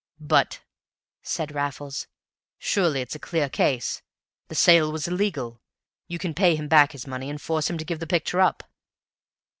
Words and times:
"But," 0.19 0.61
said 1.21 1.53
Raffles, 1.53 2.07
"surely 2.57 3.01
it's 3.01 3.13
a 3.13 3.19
clear 3.19 3.49
case? 3.49 4.01
The 4.47 4.55
sale 4.55 4.91
was 4.91 5.07
illegal; 5.07 5.61
you 6.07 6.17
can 6.17 6.33
pay 6.33 6.55
him 6.55 6.67
back 6.67 6.93
his 6.93 7.05
money 7.05 7.29
and 7.29 7.39
force 7.39 7.69
him 7.69 7.77
to 7.77 7.85
give 7.85 7.99
the 7.99 8.07
picture 8.07 8.41
up." 8.41 8.63